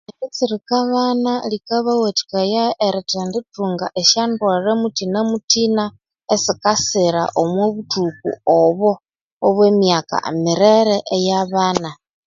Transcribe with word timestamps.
Eritsirika 0.19 0.73
abana 0.85 1.31
likabawathikaya 1.51 2.63
erithendithunga 2.87 3.85
esya 4.01 4.23
ndwalha 4.29 4.71
muthina 4.81 5.19
muthina 5.29 5.83
esikasira 6.33 7.23
omo 7.41 7.63
buthuku 7.73 8.29
obo 8.59 8.91
obwe 9.47 9.63
emyaka 9.71 10.15
mirere 10.43 10.95
eya 11.15 11.35
abana 11.43 11.89